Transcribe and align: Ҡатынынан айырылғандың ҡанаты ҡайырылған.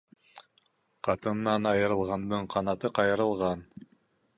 Ҡатынынан 1.09 1.69
айырылғандың 1.75 2.51
ҡанаты 2.57 2.95
ҡайырылған. 3.01 3.69